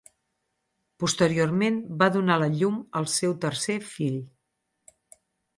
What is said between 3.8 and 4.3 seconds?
fill.